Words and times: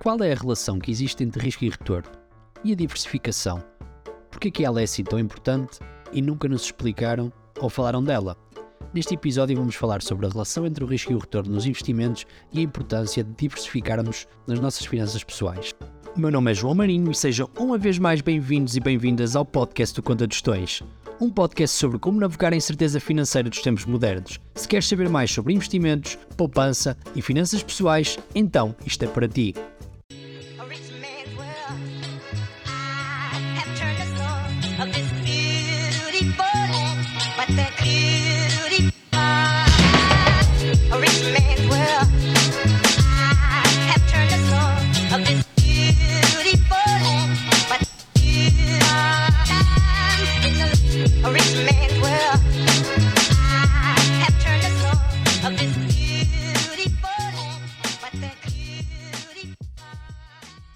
Qual 0.00 0.22
é 0.22 0.32
a 0.32 0.36
relação 0.36 0.78
que 0.78 0.92
existe 0.92 1.24
entre 1.24 1.42
risco 1.42 1.64
e 1.64 1.70
retorno? 1.70 2.08
E 2.62 2.72
a 2.72 2.76
diversificação? 2.76 3.60
Por 4.30 4.38
que 4.38 4.46
é 4.46 4.50
que 4.50 4.64
ela 4.64 4.80
é 4.80 4.84
assim 4.84 5.02
tão 5.02 5.18
importante 5.18 5.80
e 6.12 6.22
nunca 6.22 6.46
nos 6.46 6.62
explicaram 6.62 7.32
ou 7.58 7.68
falaram 7.68 8.02
dela? 8.02 8.36
Neste 8.94 9.14
episódio 9.14 9.56
vamos 9.56 9.74
falar 9.74 10.00
sobre 10.00 10.26
a 10.26 10.28
relação 10.28 10.64
entre 10.64 10.84
o 10.84 10.86
risco 10.86 11.10
e 11.10 11.16
o 11.16 11.18
retorno 11.18 11.52
nos 11.52 11.66
investimentos 11.66 12.26
e 12.52 12.60
a 12.60 12.62
importância 12.62 13.24
de 13.24 13.32
diversificarmos 13.32 14.28
nas 14.46 14.60
nossas 14.60 14.86
finanças 14.86 15.24
pessoais. 15.24 15.74
O 16.16 16.20
meu 16.20 16.30
nome 16.30 16.52
é 16.52 16.54
João 16.54 16.76
Marinho 16.76 17.10
e 17.10 17.14
sejam 17.14 17.50
uma 17.58 17.76
vez 17.76 17.98
mais 17.98 18.20
bem-vindos 18.20 18.76
e 18.76 18.80
bem-vindas 18.80 19.34
ao 19.34 19.44
podcast 19.44 19.96
do 19.96 20.02
Conta 20.02 20.28
de 20.28 20.34
Gestões, 20.36 20.80
um 21.20 21.28
podcast 21.28 21.76
sobre 21.76 21.98
como 21.98 22.20
navegar 22.20 22.52
a 22.52 22.56
incerteza 22.56 23.00
financeira 23.00 23.50
dos 23.50 23.60
tempos 23.60 23.84
modernos. 23.84 24.38
Se 24.54 24.68
queres 24.68 24.86
saber 24.86 25.08
mais 25.08 25.32
sobre 25.32 25.52
investimentos, 25.52 26.16
poupança 26.36 26.96
e 27.16 27.20
finanças 27.20 27.64
pessoais, 27.64 28.16
então 28.32 28.76
isto 28.86 29.04
é 29.04 29.08
para 29.08 29.26
ti. 29.26 29.54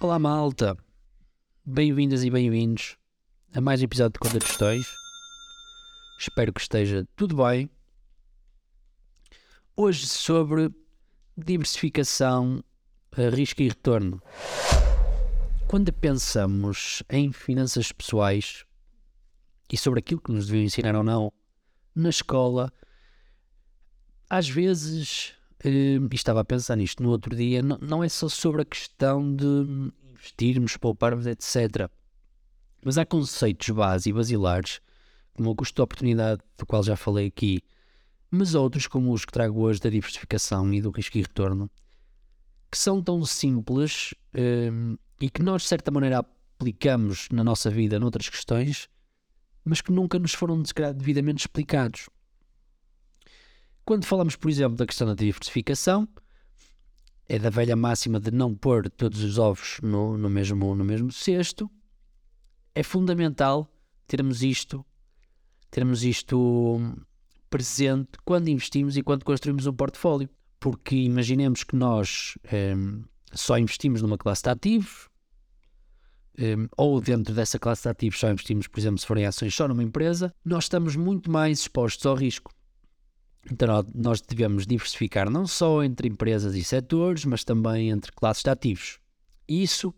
Olá 0.03 0.19
malta, 0.19 0.77
bem-vindas 1.63 2.25
e 2.25 2.29
bem-vindos 2.29 2.97
a 3.55 3.61
mais 3.61 3.79
um 3.79 3.85
episódio 3.85 4.11
de 4.11 4.19
Conta 4.19 4.37
de. 4.37 4.85
Espero 6.19 6.51
que 6.51 6.59
esteja 6.59 7.07
tudo 7.15 7.37
bem. 7.37 7.69
Hoje 9.77 10.05
sobre 10.05 10.69
diversificação, 11.37 12.61
eh, 13.15 13.29
risco 13.29 13.61
e 13.61 13.69
retorno. 13.69 14.21
Quando 15.69 15.93
pensamos 15.93 17.01
em 17.09 17.31
finanças 17.31 17.93
pessoais 17.93 18.65
e 19.71 19.77
sobre 19.77 19.99
aquilo 19.99 20.19
que 20.19 20.33
nos 20.33 20.47
deviam 20.47 20.65
ensinar 20.65 20.97
ou 20.97 21.03
não 21.03 21.31
na 21.95 22.09
escola, 22.09 22.73
às 24.29 24.49
vezes, 24.49 25.33
e 25.63 25.99
estava 26.11 26.41
a 26.41 26.45
pensar 26.45 26.75
nisto 26.75 27.01
no 27.01 27.09
outro 27.09 27.35
dia, 27.35 27.61
não, 27.61 28.03
é 28.03 28.09
só 28.09 28.27
sobre 28.27 28.63
a 28.63 28.65
questão 28.65 29.33
de 29.33 29.91
investirmos, 30.11 30.77
pouparmos, 30.77 31.25
etc. 31.25 31.89
Mas 32.83 32.97
há 32.97 33.05
conceitos 33.05 33.69
base 33.69 34.09
e 34.09 34.13
basilares, 34.13 34.81
como 35.33 35.49
o 35.49 35.55
custo 35.55 35.75
de 35.75 35.81
oportunidade, 35.81 36.41
do 36.57 36.65
qual 36.65 36.83
já 36.83 36.95
falei 36.95 37.27
aqui, 37.27 37.61
mas 38.29 38.55
outros, 38.55 38.87
como 38.87 39.13
os 39.13 39.25
que 39.25 39.31
trago 39.31 39.61
hoje 39.61 39.79
da 39.79 39.89
diversificação 39.89 40.73
e 40.73 40.81
do 40.81 40.91
risco 40.91 41.17
e 41.17 41.21
retorno, 41.21 41.69
que 42.69 42.77
são 42.77 43.01
tão 43.01 43.23
simples 43.23 44.13
eh, 44.33 44.71
e 45.21 45.29
que 45.29 45.43
nós, 45.43 45.61
de 45.61 45.67
certa 45.67 45.91
maneira, 45.91 46.19
aplicamos 46.19 47.29
na 47.31 47.43
nossa 47.43 47.69
vida 47.69 47.99
noutras 47.99 48.27
questões, 48.27 48.89
mas 49.63 49.81
que 49.81 49.91
nunca 49.91 50.17
nos 50.19 50.33
foram, 50.33 50.61
devidamente 50.95 51.41
explicados. 51.41 52.09
Quando 53.85 54.05
falamos, 54.05 54.35
por 54.35 54.49
exemplo, 54.49 54.77
da 54.77 54.85
questão 54.85 55.07
da 55.07 55.13
diversificação, 55.13 56.07
é 57.27 57.37
da 57.37 57.49
velha 57.49 57.75
máxima 57.75 58.19
de 58.19 58.31
não 58.31 58.53
pôr 58.55 58.89
todos 58.89 59.21
os 59.23 59.37
ovos 59.37 59.79
no, 59.81 60.17
no, 60.17 60.29
mesmo, 60.29 60.75
no 60.75 60.83
mesmo 60.83 61.11
cesto. 61.11 61.69
É 62.75 62.83
fundamental 62.83 63.69
termos 64.07 64.41
isto, 64.41 64.85
termos 65.69 66.03
isto 66.03 66.79
presente 67.49 68.11
quando 68.25 68.47
investimos 68.47 68.97
e 68.97 69.03
quando 69.03 69.23
construímos 69.23 69.67
um 69.67 69.73
portfólio. 69.73 70.29
Porque 70.59 70.95
imaginemos 70.95 71.63
que 71.63 71.75
nós 71.75 72.37
em, 72.51 73.03
só 73.33 73.57
investimos 73.57 74.01
numa 74.01 74.17
classe 74.17 74.43
de 74.43 74.49
ativos, 74.49 75.09
em, 76.37 76.69
ou 76.77 77.01
dentro 77.01 77.33
dessa 77.33 77.59
classe 77.59 77.83
de 77.83 77.89
ativos 77.89 78.19
só 78.19 78.29
investimos, 78.31 78.67
por 78.67 78.79
exemplo, 78.79 78.97
se 78.97 79.05
forem 79.05 79.25
ações 79.25 79.53
só 79.53 79.67
numa 79.67 79.83
empresa, 79.83 80.33
nós 80.43 80.65
estamos 80.65 80.95
muito 80.95 81.29
mais 81.29 81.59
expostos 81.59 82.05
ao 82.05 82.15
risco. 82.15 82.51
Então 83.51 83.67
nó- 83.67 83.83
nós 83.93 84.21
devemos 84.21 84.65
diversificar 84.65 85.29
não 85.29 85.45
só 85.45 85.83
entre 85.83 86.07
empresas 86.07 86.55
e 86.55 86.63
setores, 86.63 87.25
mas 87.25 87.43
também 87.43 87.89
entre 87.89 88.11
classes 88.11 88.43
de 88.43 88.49
ativos. 88.49 88.99
Isso 89.47 89.93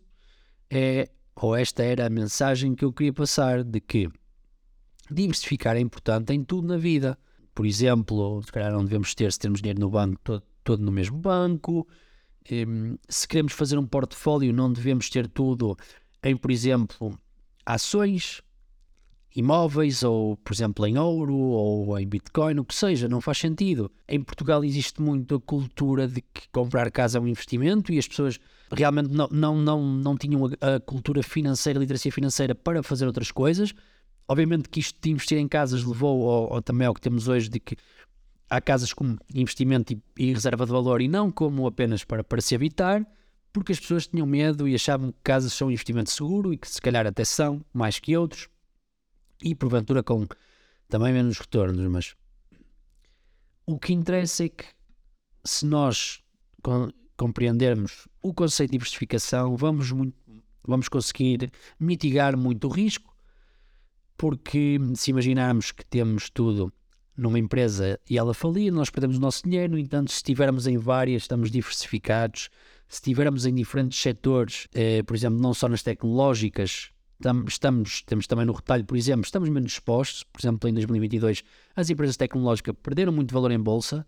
é, 0.70 1.08
ou 1.36 1.54
esta 1.54 1.82
era 1.82 2.06
a 2.06 2.10
mensagem 2.10 2.74
que 2.74 2.84
eu 2.84 2.92
queria 2.92 3.12
passar, 3.12 3.62
de 3.62 3.80
que 3.80 4.08
diversificar 5.10 5.76
é 5.76 5.80
importante 5.80 6.32
em 6.32 6.42
tudo 6.42 6.68
na 6.68 6.76
vida. 6.76 7.18
Por 7.54 7.64
exemplo, 7.64 8.42
se 8.44 8.52
calhar 8.52 8.72
não 8.72 8.84
devemos 8.84 9.14
ter, 9.14 9.32
se 9.32 9.38
temos 9.38 9.60
dinheiro 9.60 9.80
no 9.80 9.90
banco, 9.90 10.20
todo, 10.22 10.42
todo 10.64 10.82
no 10.82 10.92
mesmo 10.92 11.18
banco. 11.18 11.86
Hum, 12.50 12.96
se 13.08 13.26
queremos 13.26 13.52
fazer 13.52 13.78
um 13.78 13.86
portfólio, 13.86 14.52
não 14.52 14.72
devemos 14.72 15.08
ter 15.08 15.28
tudo 15.28 15.76
em, 16.22 16.36
por 16.36 16.50
exemplo, 16.50 17.18
ações, 17.64 18.42
imóveis, 19.36 20.02
ou, 20.02 20.34
por 20.38 20.54
exemplo, 20.54 20.86
em 20.86 20.96
ouro, 20.96 21.36
ou 21.36 21.98
em 21.98 22.08
Bitcoin, 22.08 22.58
o 22.58 22.64
que 22.64 22.74
seja, 22.74 23.06
não 23.06 23.20
faz 23.20 23.36
sentido. 23.36 23.92
Em 24.08 24.22
Portugal 24.22 24.64
existe 24.64 25.02
muito 25.02 25.34
a 25.34 25.40
cultura 25.40 26.08
de 26.08 26.22
que 26.22 26.48
comprar 26.50 26.90
casa 26.90 27.18
é 27.18 27.20
um 27.20 27.28
investimento 27.28 27.92
e 27.92 27.98
as 27.98 28.08
pessoas 28.08 28.40
realmente 28.72 29.10
não, 29.10 29.28
não, 29.30 29.56
não, 29.56 29.82
não 29.82 30.16
tinham 30.16 30.46
a, 30.46 30.80
cultura 30.80 31.22
financeira, 31.22 31.78
a 31.78 31.80
literacia 31.80 32.10
financeira 32.10 32.54
para 32.54 32.82
fazer 32.82 33.06
outras 33.06 33.30
coisas. 33.30 33.74
Obviamente 34.26 34.70
que 34.70 34.80
isto 34.80 34.98
de 35.00 35.10
investir 35.10 35.36
em 35.36 35.46
casas 35.46 35.84
levou 35.84 36.30
ao, 36.30 36.54
ao 36.54 36.62
também 36.62 36.86
ao 36.86 36.94
que 36.94 37.00
temos 37.02 37.28
hoje 37.28 37.50
de 37.50 37.60
que 37.60 37.76
há 38.48 38.58
casas 38.58 38.94
como 38.94 39.18
investimento 39.34 39.92
e, 39.92 40.02
e 40.16 40.32
reserva 40.32 40.64
de 40.64 40.72
valor 40.72 41.02
e 41.02 41.08
não 41.08 41.30
como 41.30 41.66
apenas 41.66 42.04
para, 42.04 42.24
para 42.24 42.40
se 42.40 42.54
habitar, 42.54 43.06
porque 43.52 43.72
as 43.72 43.80
pessoas 43.80 44.06
tinham 44.06 44.26
medo 44.26 44.66
e 44.66 44.74
achavam 44.74 45.12
que 45.12 45.18
casas 45.22 45.52
são 45.52 45.68
um 45.68 45.70
investimento 45.70 46.10
seguro 46.10 46.54
e 46.54 46.56
que 46.56 46.68
se 46.68 46.80
calhar 46.80 47.06
até 47.06 47.24
são, 47.24 47.62
mais 47.72 47.98
que 47.98 48.16
outros, 48.16 48.48
e 49.42 49.54
porventura 49.54 50.02
com 50.02 50.26
também 50.88 51.12
menos 51.12 51.38
retornos, 51.38 51.86
mas 51.90 52.14
o 53.66 53.78
que 53.78 53.92
interessa 53.92 54.44
é 54.44 54.48
que 54.48 54.64
se 55.44 55.66
nós 55.66 56.22
com- 56.62 56.90
compreendermos 57.16 58.06
o 58.22 58.32
conceito 58.32 58.70
de 58.70 58.78
diversificação, 58.78 59.56
vamos, 59.56 59.90
muito, 59.90 60.16
vamos 60.66 60.88
conseguir 60.88 61.50
mitigar 61.78 62.36
muito 62.36 62.68
o 62.68 62.70
risco, 62.70 63.14
porque 64.16 64.78
se 64.94 65.10
imaginarmos 65.10 65.72
que 65.72 65.84
temos 65.84 66.30
tudo 66.30 66.72
numa 67.16 67.38
empresa 67.38 67.98
e 68.08 68.18
ela 68.18 68.34
falir, 68.34 68.70
nós 68.70 68.90
perdemos 68.90 69.16
o 69.16 69.20
nosso 69.20 69.42
dinheiro, 69.42 69.72
no 69.72 69.78
entanto, 69.78 70.10
se 70.10 70.16
estivermos 70.16 70.66
em 70.66 70.76
várias, 70.76 71.22
estamos 71.22 71.50
diversificados, 71.50 72.50
se 72.88 72.96
estivermos 72.96 73.46
em 73.46 73.54
diferentes 73.54 74.00
setores, 74.00 74.68
eh, 74.74 75.02
por 75.02 75.16
exemplo, 75.16 75.40
não 75.40 75.54
só 75.54 75.68
nas 75.68 75.82
tecnológicas, 75.82 76.90
estamos, 77.46 78.02
temos 78.02 78.26
também 78.26 78.44
no 78.44 78.52
retalho, 78.52 78.84
por 78.84 78.96
exemplo, 78.96 79.24
estamos 79.24 79.48
menos 79.48 79.72
expostos, 79.72 80.22
por 80.24 80.40
exemplo, 80.40 80.68
em 80.68 80.74
2022, 80.74 81.42
as 81.74 81.90
empresas 81.90 82.16
tecnológicas 82.16 82.74
perderam 82.82 83.12
muito 83.12 83.32
valor 83.32 83.50
em 83.50 83.58
bolsa 83.58 84.06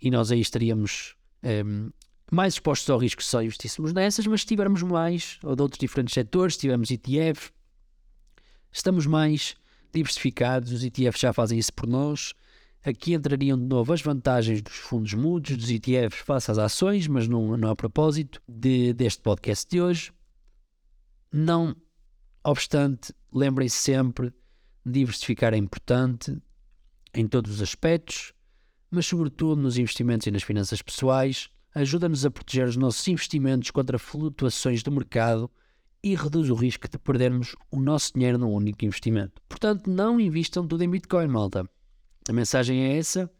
e 0.00 0.10
nós 0.10 0.30
aí 0.30 0.40
estaríamos 0.40 1.14
ehm, 1.42 1.90
mais 2.30 2.54
expostos 2.54 2.88
ao 2.90 2.98
risco 2.98 3.22
se 3.22 3.28
só 3.28 3.42
investíssemos 3.42 3.92
nessas, 3.92 4.26
mas 4.26 4.42
se 4.42 4.46
tivermos 4.46 4.82
mais, 4.82 5.38
ou 5.42 5.56
de 5.56 5.62
outros 5.62 5.78
diferentes 5.78 6.14
setores, 6.14 6.54
se 6.54 6.60
tivermos 6.60 6.90
ETF, 6.90 7.50
estamos 8.72 9.06
mais 9.06 9.56
diversificados, 9.92 10.72
os 10.72 10.84
ETFs 10.84 11.20
já 11.20 11.32
fazem 11.32 11.58
isso 11.58 11.72
por 11.72 11.86
nós. 11.86 12.34
Aqui 12.84 13.14
entrariam 13.14 13.58
de 13.58 13.64
novo 13.64 13.92
as 13.92 14.00
vantagens 14.00 14.62
dos 14.62 14.76
fundos 14.76 15.14
mudos, 15.14 15.56
dos 15.56 15.70
ETFs 15.70 16.20
face 16.20 16.50
às 16.50 16.58
ações, 16.58 17.06
mas 17.08 17.26
não, 17.26 17.56
não 17.56 17.70
a 17.70 17.76
propósito 17.76 18.40
de, 18.46 18.92
deste 18.92 19.20
podcast 19.20 19.66
de 19.68 19.80
hoje. 19.80 20.12
Não 21.32 21.74
obstante, 22.50 23.14
lembrem-se 23.32 23.76
sempre, 23.76 24.32
diversificar 24.84 25.54
é 25.54 25.56
importante 25.56 26.36
em 27.14 27.26
todos 27.26 27.52
os 27.52 27.62
aspectos, 27.62 28.32
mas 28.90 29.06
sobretudo 29.06 29.60
nos 29.60 29.76
investimentos 29.76 30.26
e 30.26 30.30
nas 30.30 30.42
finanças 30.42 30.80
pessoais, 30.82 31.50
ajuda-nos 31.74 32.24
a 32.24 32.30
proteger 32.30 32.66
os 32.66 32.76
nossos 32.76 33.06
investimentos 33.08 33.70
contra 33.70 33.98
flutuações 33.98 34.82
do 34.82 34.90
mercado 34.90 35.50
e 36.02 36.14
reduz 36.14 36.48
o 36.48 36.54
risco 36.54 36.88
de 36.88 36.98
perdermos 36.98 37.56
o 37.70 37.80
nosso 37.80 38.12
dinheiro 38.14 38.38
num 38.38 38.52
único 38.52 38.84
investimento. 38.84 39.42
Portanto, 39.48 39.90
não 39.90 40.20
invistam 40.20 40.66
tudo 40.66 40.82
em 40.84 40.90
Bitcoin, 40.90 41.26
malta. 41.28 41.68
A 42.28 42.32
mensagem 42.32 42.84
é 42.84 42.96
essa. 42.96 43.30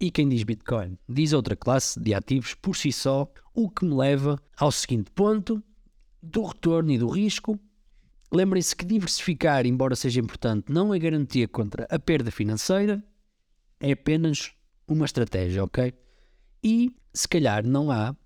E 0.00 0.10
quem 0.10 0.28
diz 0.28 0.42
Bitcoin 0.42 0.98
diz 1.08 1.32
outra 1.32 1.54
classe 1.54 2.00
de 2.00 2.14
ativos 2.14 2.54
por 2.54 2.74
si 2.74 2.90
só, 2.90 3.30
o 3.54 3.70
que 3.70 3.84
me 3.84 3.94
leva 3.94 4.40
ao 4.56 4.72
seguinte 4.72 5.10
ponto: 5.10 5.62
do 6.22 6.42
retorno 6.42 6.90
e 6.90 6.98
do 6.98 7.08
risco. 7.08 7.58
Lembrem-se 8.34 8.74
que 8.74 8.84
diversificar, 8.84 9.64
embora 9.64 9.94
seja 9.94 10.18
importante, 10.18 10.72
não 10.72 10.92
é 10.92 10.98
garantia 10.98 11.46
contra 11.46 11.86
a 11.88 12.00
perda 12.00 12.32
financeira, 12.32 13.00
é 13.78 13.92
apenas 13.92 14.50
uma 14.88 15.04
estratégia, 15.04 15.62
ok? 15.62 15.94
E 16.60 16.90
se 17.12 17.28
calhar 17.28 17.64
não 17.64 17.92
há 17.92 18.16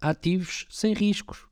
ativos 0.00 0.66
sem 0.70 0.94
riscos. 0.94 1.46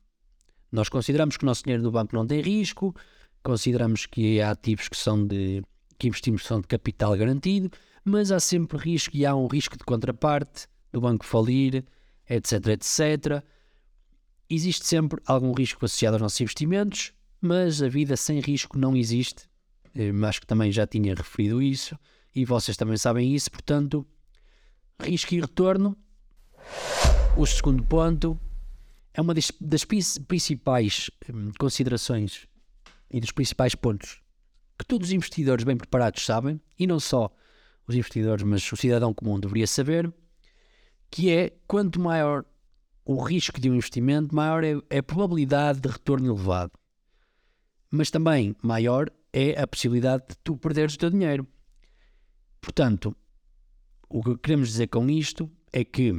Nós 0.71 0.89
consideramos 0.89 1.37
que 1.37 1.43
o 1.43 1.45
nosso 1.45 1.63
dinheiro 1.63 1.83
no 1.83 1.91
banco 1.91 2.15
não 2.15 2.25
tem 2.25 2.41
risco, 2.41 2.95
consideramos 3.43 4.07
que 4.07 4.41
há 4.41 4.49
ativos 4.49 4.89
que 4.89 4.97
são 4.97 5.23
de 5.23 5.63
que 5.99 6.07
investimos 6.07 6.43
são 6.43 6.59
de 6.61 6.67
capital 6.67 7.15
garantido, 7.15 7.69
mas 8.03 8.31
há 8.31 8.39
sempre 8.39 8.79
risco 8.79 9.15
e 9.15 9.27
há 9.27 9.35
um 9.35 9.45
risco 9.45 9.77
de 9.77 9.83
contraparte, 9.83 10.67
do 10.91 10.99
banco 10.99 11.23
falir, 11.23 11.85
etc, 12.27 12.67
etc. 12.69 13.43
Existe 14.49 14.87
sempre 14.87 15.21
algum 15.27 15.53
risco 15.53 15.85
associado 15.85 16.15
aos 16.15 16.21
nossos 16.23 16.41
investimentos, 16.41 17.13
mas 17.45 17.81
a 17.81 17.87
vida 17.87 18.17
sem 18.17 18.39
risco 18.39 18.77
não 18.77 18.95
existe. 18.95 19.47
Eh, 19.95 20.11
Acho 20.27 20.41
que 20.41 20.47
também 20.47 20.71
já 20.71 20.85
tinha 20.87 21.13
referido 21.15 21.61
isso 21.61 21.97
e 22.35 22.43
vocês 22.43 22.75
também 22.75 22.97
sabem 22.97 23.33
isso, 23.33 23.49
portanto, 23.51 24.05
risco 25.01 25.33
e 25.33 25.39
retorno. 25.39 25.95
O 27.37 27.45
segundo 27.45 27.83
ponto 27.83 28.39
é 29.13 29.21
uma 29.21 29.33
das, 29.33 29.51
das 29.61 29.85
prin- 29.85 30.01
principais 30.27 31.09
hum, 31.33 31.51
considerações 31.59 32.47
e 33.11 33.19
dos 33.19 33.31
principais 33.31 33.75
pontos 33.75 34.19
que 34.77 34.85
todos 34.85 35.07
os 35.07 35.13
investidores 35.13 35.63
bem 35.63 35.77
preparados 35.77 36.25
sabem, 36.25 36.59
e 36.77 36.85
não 36.85 36.99
só 36.99 37.31
os 37.87 37.95
investidores, 37.95 38.43
mas 38.43 38.69
o 38.73 38.75
cidadão 38.75 39.13
comum 39.13 39.39
deveria 39.39 39.65
saber, 39.67 40.11
que 41.09 41.31
é 41.31 41.53
quanto 41.65 41.97
maior 41.97 42.43
o 43.05 43.23
risco 43.23 43.61
de 43.61 43.69
um 43.69 43.75
investimento, 43.75 44.35
maior 44.35 44.65
é, 44.65 44.73
é 44.89 44.97
a 44.97 45.03
probabilidade 45.03 45.79
de 45.79 45.87
retorno 45.87 46.27
elevado. 46.27 46.73
Mas 47.95 48.11
também 48.11 48.53
maior 48.61 49.09
é 49.31 49.57
a 49.57 49.65
possibilidade 49.65 50.25
de 50.27 50.35
tu 50.43 50.57
perderes 50.57 50.95
o 50.95 50.97
teu 50.97 51.09
dinheiro. 51.09 51.47
Portanto, 52.59 53.15
o 54.09 54.21
que 54.21 54.37
queremos 54.37 54.67
dizer 54.67 54.87
com 54.87 55.09
isto 55.09 55.49
é 55.71 55.85
que, 55.85 56.11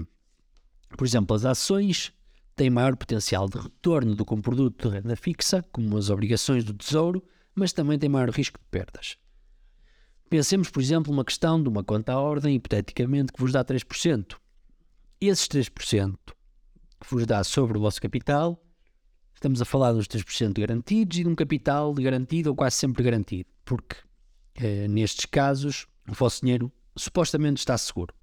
por 0.97 1.07
exemplo, 1.07 1.37
as 1.37 1.45
ações 1.45 2.15
têm 2.55 2.71
maior 2.71 2.97
potencial 2.97 3.47
de 3.47 3.59
retorno 3.59 4.15
do 4.15 4.25
que 4.25 4.33
um 4.33 4.41
produto 4.41 4.89
de 4.89 4.95
renda 4.95 5.15
fixa, 5.17 5.63
como 5.71 5.99
as 5.99 6.09
obrigações 6.09 6.65
do 6.65 6.73
tesouro, 6.73 7.23
mas 7.55 7.75
também 7.75 7.99
têm 7.99 8.09
maior 8.09 8.31
risco 8.31 8.59
de 8.59 8.65
perdas. 8.71 9.19
Pensemos, 10.31 10.71
por 10.71 10.81
exemplo, 10.81 11.13
numa 11.13 11.27
questão 11.27 11.63
de 11.63 11.69
uma 11.69 11.85
conta 11.85 12.15
à 12.15 12.19
ordem, 12.19 12.55
hipoteticamente, 12.55 13.35
que 13.35 13.41
vos 13.41 13.53
dá 13.53 13.63
3%. 13.63 14.39
Esses 15.21 15.47
3% 15.47 16.17
que 17.01 17.11
vos 17.11 17.27
dá 17.27 17.45
sobre 17.45 17.77
o 17.77 17.81
vosso 17.83 18.01
capital, 18.01 18.66
estamos 19.37 19.61
a 19.61 19.65
falar 19.65 19.93
dos 19.93 20.09
3% 20.09 20.59
garantidos 20.59 21.19
e 21.19 21.23
de 21.23 21.29
um 21.29 21.35
capital 21.35 21.93
garantido 21.95 22.51
ou 22.51 22.57
quase 22.57 22.77
sempre 22.77 23.05
garantido, 23.05 23.49
porque 23.65 23.97
eh, 24.57 24.89
nestes 24.89 25.27
casos 25.27 25.87
o 26.09 26.15
vosso 26.15 26.41
dinheiro 26.41 26.73
supostamente 26.97 27.59
está 27.59 27.77
seguro. 27.77 28.15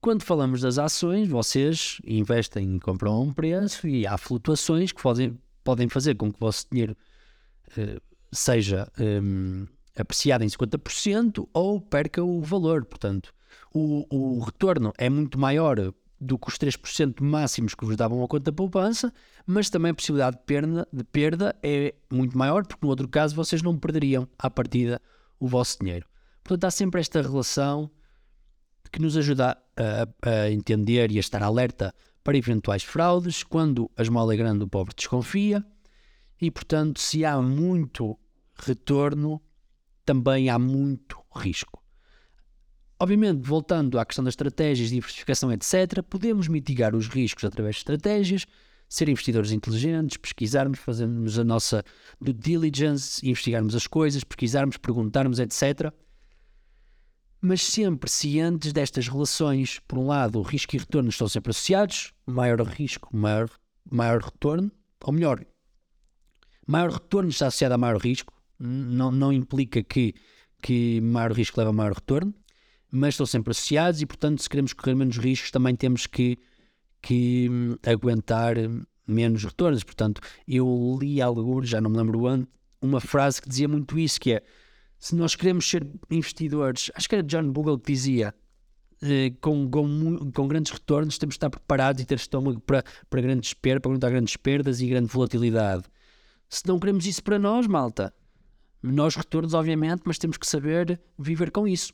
Quando 0.00 0.22
falamos 0.22 0.60
das 0.60 0.76
ações, 0.76 1.28
vocês 1.28 1.98
investem 2.04 2.76
e 2.76 2.80
compram 2.80 3.12
a 3.12 3.20
um 3.20 3.32
preço 3.32 3.88
e 3.88 4.06
há 4.06 4.18
flutuações 4.18 4.92
que 4.92 5.00
podem, 5.00 5.38
podem 5.62 5.88
fazer 5.88 6.16
com 6.16 6.30
que 6.30 6.36
o 6.36 6.40
vosso 6.40 6.66
dinheiro 6.70 6.96
eh, 7.76 8.00
seja 8.32 8.90
hum, 8.98 9.66
apreciado 9.96 10.44
em 10.44 10.48
50% 10.48 11.48
ou 11.54 11.80
perca 11.80 12.22
o 12.22 12.42
valor. 12.42 12.84
Portanto, 12.84 13.32
o, 13.72 14.04
o 14.10 14.40
retorno 14.40 14.92
é 14.98 15.08
muito 15.08 15.38
maior 15.38 15.94
do 16.24 16.38
que 16.38 16.48
os 16.48 16.56
3% 16.56 17.20
máximos 17.20 17.74
que 17.74 17.84
vos 17.84 17.96
davam 17.96 18.24
a 18.24 18.28
conta 18.28 18.50
poupança, 18.50 19.12
mas 19.46 19.68
também 19.68 19.90
a 19.90 19.94
possibilidade 19.94 20.38
de 20.38 20.42
perda, 20.44 20.88
de 20.90 21.04
perda 21.04 21.54
é 21.62 21.94
muito 22.10 22.36
maior, 22.36 22.66
porque 22.66 22.84
no 22.84 22.88
outro 22.88 23.06
caso 23.06 23.36
vocês 23.36 23.62
não 23.62 23.78
perderiam 23.78 24.26
à 24.38 24.48
partida 24.48 25.00
o 25.38 25.46
vosso 25.46 25.78
dinheiro. 25.80 26.06
Portanto, 26.42 26.64
há 26.64 26.70
sempre 26.70 27.00
esta 27.00 27.20
relação 27.20 27.90
que 28.90 29.02
nos 29.02 29.16
ajuda 29.16 29.58
a, 29.76 30.30
a 30.30 30.50
entender 30.50 31.10
e 31.10 31.18
a 31.18 31.20
estar 31.20 31.42
alerta 31.42 31.94
para 32.22 32.38
eventuais 32.38 32.82
fraudes, 32.82 33.42
quando 33.42 33.90
a 33.96 34.02
esmola 34.02 34.32
é 34.32 34.36
grande 34.36 34.64
o 34.64 34.68
pobre 34.68 34.94
desconfia, 34.96 35.64
e 36.40 36.50
portanto, 36.50 37.00
se 37.00 37.24
há 37.24 37.40
muito 37.40 38.18
retorno, 38.56 39.42
também 40.06 40.48
há 40.48 40.58
muito 40.58 41.18
risco. 41.34 41.83
Obviamente, 42.98 43.42
voltando 43.42 43.98
à 43.98 44.04
questão 44.04 44.24
das 44.24 44.32
estratégias, 44.32 44.90
diversificação, 44.90 45.52
etc., 45.52 46.02
podemos 46.08 46.46
mitigar 46.46 46.94
os 46.94 47.08
riscos 47.08 47.44
através 47.44 47.76
de 47.76 47.80
estratégias, 47.80 48.46
ser 48.88 49.08
investidores 49.08 49.50
inteligentes, 49.50 50.16
pesquisarmos, 50.16 50.78
fazermos 50.78 51.38
a 51.38 51.44
nossa 51.44 51.82
due 52.20 52.32
diligence, 52.32 53.26
investigarmos 53.28 53.74
as 53.74 53.86
coisas, 53.88 54.22
pesquisarmos, 54.22 54.76
perguntarmos, 54.76 55.40
etc. 55.40 55.92
Mas 57.40 57.62
sempre 57.62 58.08
cientes 58.08 58.72
destas 58.72 59.08
relações. 59.08 59.80
Por 59.88 59.98
um 59.98 60.06
lado, 60.06 60.38
o 60.38 60.42
risco 60.42 60.76
e 60.76 60.78
retorno 60.78 61.08
estão 61.08 61.28
sempre 61.28 61.50
associados, 61.50 62.12
maior 62.24 62.60
risco, 62.62 63.14
maior, 63.14 63.50
maior 63.90 64.22
retorno, 64.22 64.70
ou 65.02 65.12
melhor, 65.12 65.44
maior 66.66 66.90
retorno 66.90 67.28
está 67.28 67.48
associado 67.48 67.74
a 67.74 67.78
maior 67.78 68.00
risco, 68.00 68.32
não, 68.58 69.10
não 69.10 69.32
implica 69.32 69.82
que, 69.82 70.14
que 70.62 71.00
maior 71.00 71.32
risco 71.32 71.58
leva 71.58 71.70
a 71.70 71.74
maior 71.74 71.92
retorno, 71.94 72.32
mas 72.94 73.14
estão 73.14 73.26
sempre 73.26 73.50
associados 73.50 74.00
e, 74.00 74.06
portanto, 74.06 74.40
se 74.40 74.48
queremos 74.48 74.72
correr 74.72 74.94
menos 74.94 75.18
riscos, 75.18 75.50
também 75.50 75.74
temos 75.74 76.06
que, 76.06 76.38
que 77.02 77.48
hum, 77.50 77.76
aguentar 77.84 78.56
hum, 78.56 78.84
menos 79.04 79.42
retornos. 79.42 79.82
Portanto, 79.82 80.20
eu 80.46 80.96
li 81.00 81.20
algo, 81.20 81.64
já 81.64 81.80
não 81.80 81.90
me 81.90 81.96
lembro 81.96 82.22
onde, 82.22 82.46
uma 82.80 83.00
frase 83.00 83.42
que 83.42 83.48
dizia 83.48 83.66
muito 83.66 83.98
isso, 83.98 84.20
que 84.20 84.34
é 84.34 84.42
se 84.96 85.16
nós 85.16 85.34
queremos 85.34 85.68
ser 85.68 85.84
investidores, 86.08 86.92
acho 86.94 87.08
que 87.08 87.16
era 87.16 87.24
John 87.24 87.50
Bogle 87.50 87.80
que 87.80 87.92
dizia, 87.92 88.32
eh, 89.02 89.32
com, 89.40 89.68
com, 89.68 90.30
com 90.30 90.46
grandes 90.46 90.70
retornos, 90.70 91.18
temos 91.18 91.32
de 91.34 91.38
estar 91.38 91.50
preparados 91.50 92.00
e 92.00 92.06
ter 92.06 92.14
estômago 92.14 92.60
para, 92.60 92.84
para 93.10 93.20
grandes 93.20 93.52
perdas, 93.54 93.82
para 93.82 93.90
aguentar 93.90 94.10
grandes 94.12 94.36
perdas 94.36 94.80
e 94.80 94.86
grande 94.86 95.08
volatilidade. 95.08 95.82
Se 96.48 96.62
não 96.68 96.78
queremos 96.78 97.06
isso 97.06 97.24
para 97.24 97.40
nós, 97.40 97.66
malta, 97.66 98.14
nós 98.80 99.16
retornos, 99.16 99.52
obviamente, 99.52 100.02
mas 100.04 100.16
temos 100.16 100.36
que 100.36 100.46
saber 100.46 101.00
viver 101.18 101.50
com 101.50 101.66
isso. 101.66 101.92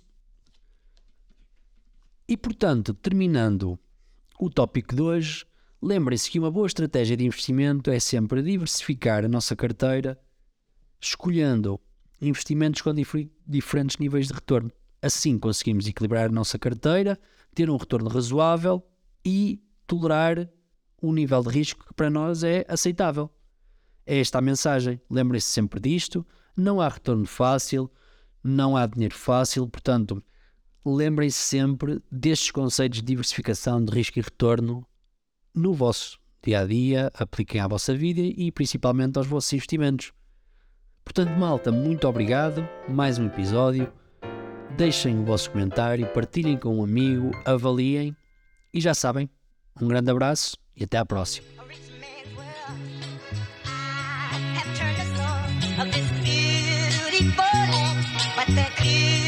E 2.31 2.37
portanto, 2.37 2.95
terminando 2.95 3.77
o 4.39 4.49
tópico 4.49 4.95
de 4.95 5.03
hoje, 5.03 5.45
lembrem-se 5.83 6.31
que 6.31 6.39
uma 6.39 6.49
boa 6.49 6.69
estratégia 6.69 7.17
de 7.17 7.27
investimento 7.27 7.91
é 7.91 7.99
sempre 7.99 8.41
diversificar 8.41 9.25
a 9.25 9.29
nossa 9.29 9.57
carteira, 9.57 10.17
escolhendo 11.01 11.81
investimentos 12.23 12.83
com 12.83 12.95
difri- 12.95 13.33
diferentes 13.45 13.97
níveis 13.97 14.29
de 14.29 14.35
retorno. 14.35 14.71
Assim 15.03 15.41
conseguimos 15.41 15.89
equilibrar 15.89 16.27
a 16.27 16.33
nossa 16.33 16.57
carteira, 16.57 17.19
ter 17.53 17.69
um 17.69 17.77
retorno 17.77 18.09
razoável 18.09 18.81
e 19.25 19.61
tolerar 19.85 20.49
um 21.03 21.13
nível 21.13 21.43
de 21.43 21.49
risco 21.49 21.85
que 21.85 21.95
para 21.95 22.11
nós 22.11 22.45
é 22.45 22.65
aceitável. 22.69 23.29
É 24.07 24.21
esta 24.21 24.39
a 24.39 24.41
mensagem. 24.41 25.01
Lembrem-se 25.11 25.49
sempre 25.49 25.81
disto. 25.81 26.25
Não 26.57 26.81
há 26.81 26.89
retorno 26.89 27.27
fácil, 27.27 27.91
não 28.41 28.77
há 28.77 28.87
dinheiro 28.87 29.17
fácil, 29.17 29.67
portanto, 29.67 30.23
lembrem-se 30.85 31.39
sempre 31.39 32.01
destes 32.11 32.51
conceitos 32.51 33.01
de 33.01 33.05
diversificação 33.05 33.85
de 33.85 33.93
risco 33.93 34.19
e 34.19 34.23
retorno 34.23 34.87
no 35.55 35.75
vosso 35.75 36.19
dia 36.43 36.61
a 36.61 36.67
dia, 36.67 37.11
apliquem 37.15 37.61
à 37.61 37.69
vossa 37.69 37.95
vida 37.95 38.21
e 38.21 38.51
principalmente 38.51 39.19
aos 39.19 39.27
vossos 39.27 39.53
investimentos. 39.53 40.13
Portanto, 41.05 41.31
malta, 41.39 41.71
muito 41.71 42.09
obrigado. 42.09 42.67
Mais 42.89 43.19
um 43.19 43.27
episódio. 43.27 43.93
Deixem 44.77 45.19
o 45.19 45.25
vosso 45.25 45.51
comentário, 45.51 46.07
partilhem 46.13 46.57
com 46.57 46.79
um 46.79 46.85
amigo, 46.85 47.31
avaliem 47.45 48.17
e 48.73 48.81
já 48.81 48.95
sabem, 48.95 49.29
um 49.81 49.89
grande 49.89 50.11
abraço 50.11 50.57
e 50.77 50.85
até 50.85 50.97
à 50.97 51.05
próxima. 51.05 51.47
But 58.37 58.55
the. 58.55 59.20